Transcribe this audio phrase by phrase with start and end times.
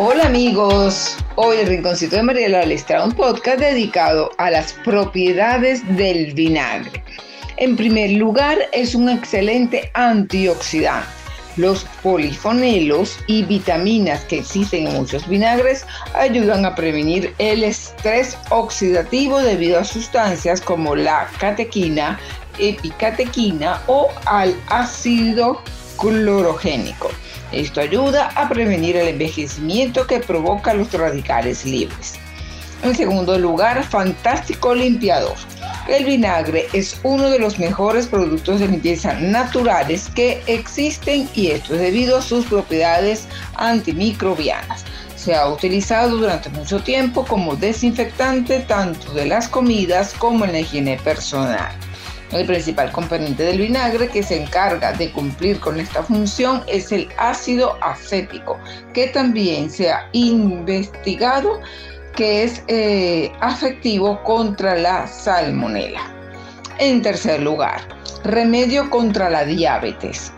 [0.00, 5.82] Hola amigos, hoy el Rinconcito de Mariela les trae un podcast dedicado a las propiedades
[5.96, 7.02] del vinagre.
[7.56, 11.08] En primer lugar, es un excelente antioxidante.
[11.56, 15.84] Los polifonelos y vitaminas que existen en muchos vinagres
[16.14, 22.20] ayudan a prevenir el estrés oxidativo debido a sustancias como la catequina,
[22.60, 25.60] epicatequina o al ácido
[25.98, 27.10] clorogénico.
[27.52, 32.14] Esto ayuda a prevenir el envejecimiento que provoca los radicales libres.
[32.82, 35.36] En segundo lugar, fantástico limpiador.
[35.88, 41.74] El vinagre es uno de los mejores productos de limpieza naturales que existen y esto
[41.74, 44.84] es debido a sus propiedades antimicrobianas.
[45.16, 50.60] Se ha utilizado durante mucho tiempo como desinfectante tanto de las comidas como en la
[50.60, 51.72] higiene personal.
[52.32, 57.08] El principal componente del vinagre que se encarga de cumplir con esta función es el
[57.16, 58.58] ácido acético,
[58.92, 61.60] que también se ha investigado
[62.14, 66.00] que es eh, afectivo contra la salmonela.
[66.78, 67.80] En tercer lugar,
[68.24, 70.32] remedio contra la diabetes.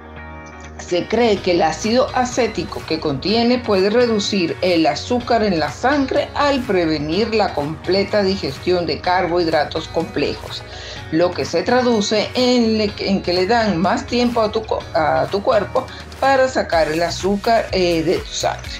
[0.90, 6.28] Se cree que el ácido acético que contiene puede reducir el azúcar en la sangre
[6.34, 10.64] al prevenir la completa digestión de carbohidratos complejos
[11.12, 15.86] lo que se traduce en, que le dan más tiempo a tu, cuerpo
[16.18, 18.70] para sacar el azúcar eh, de tu sangre.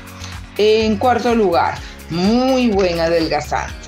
[0.59, 1.79] En cuarto lugar,
[2.11, 3.80] muy buen adelgazante.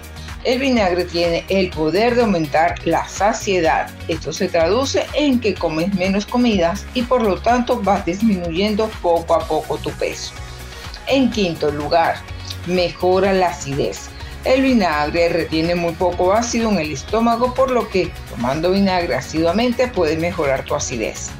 [0.44, 3.88] El vinagre tiene el poder de aumentar la saciedad.
[4.08, 9.34] Esto se traduce en que comes menos comidas y por lo tanto vas disminuyendo poco
[9.34, 10.32] a poco tu peso.
[11.06, 12.16] En quinto lugar,
[12.66, 14.08] mejora la acidez.
[14.44, 19.86] El vinagre retiene muy poco ácido en el estómago, por lo que tomando vinagre asiduamente
[19.86, 21.30] puede mejorar tu acidez.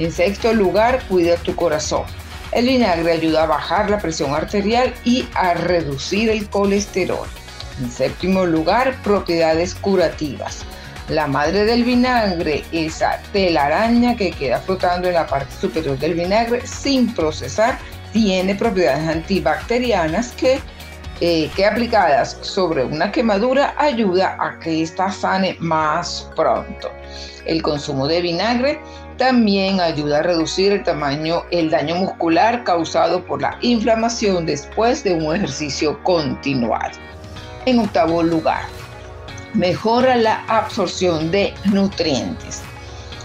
[0.00, 2.02] En sexto lugar, cuida tu corazón.
[2.50, 7.28] El vinagre ayuda a bajar la presión arterial y a reducir el colesterol.
[7.80, 10.64] En séptimo lugar, propiedades curativas.
[11.08, 16.66] La madre del vinagre, esa telaraña que queda flotando en la parte superior del vinagre
[16.66, 17.78] sin procesar,
[18.12, 20.60] tiene propiedades antibacterianas que
[21.20, 26.92] eh, que aplicadas sobre una quemadura ayuda a que ésta sane más pronto.
[27.44, 28.80] El consumo de vinagre
[29.16, 35.14] también ayuda a reducir el tamaño, el daño muscular causado por la inflamación después de
[35.14, 36.96] un ejercicio continuado.
[37.68, 38.62] En octavo lugar,
[39.52, 42.62] mejora la absorción de nutrientes.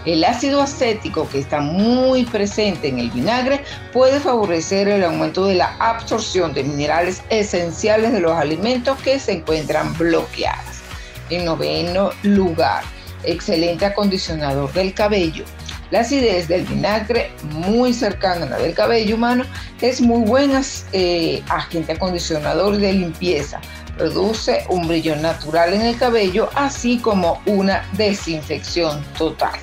[0.06, 5.56] El ácido acético que está muy presente en el vinagre puede favorecer el aumento de
[5.56, 10.81] la absorción de minerales esenciales de los alimentos que se encuentran bloqueadas.
[11.30, 12.84] En noveno lugar,
[13.24, 15.46] excelente acondicionador del cabello.
[15.90, 19.46] La acidez del vinagre, muy cercana a la del cabello humano,
[19.80, 20.52] es muy buen
[20.92, 23.62] eh, agente acondicionador de limpieza.
[23.98, 29.59] Produce un brillo natural en el cabello, así como una desinfección total.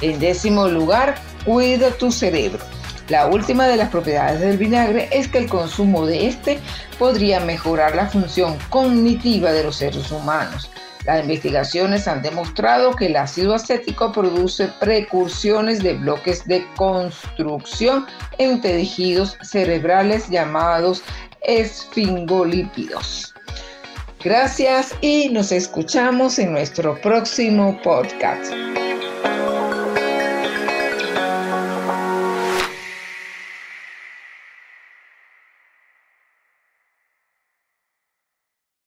[0.00, 2.64] En décimo lugar, cuida tu cerebro.
[3.08, 6.58] La última de las propiedades del vinagre es que el consumo de este
[6.98, 10.70] podría mejorar la función cognitiva de los seres humanos.
[11.06, 18.04] Las investigaciones han demostrado que el ácido acético produce precursiones de bloques de construcción
[18.36, 21.02] en tejidos cerebrales llamados
[21.40, 23.34] esfingolípidos.
[24.22, 28.52] Gracias y nos escuchamos en nuestro próximo podcast.